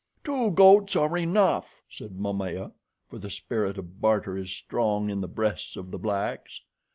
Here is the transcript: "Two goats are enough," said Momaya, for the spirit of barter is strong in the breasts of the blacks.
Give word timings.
"Two 0.23 0.49
goats 0.49 0.95
are 0.95 1.15
enough," 1.15 1.83
said 1.87 2.17
Momaya, 2.17 2.71
for 3.07 3.19
the 3.19 3.29
spirit 3.29 3.77
of 3.77 4.01
barter 4.01 4.35
is 4.35 4.49
strong 4.51 5.11
in 5.11 5.21
the 5.21 5.27
breasts 5.27 5.75
of 5.75 5.91
the 5.91 5.99
blacks. 5.99 6.61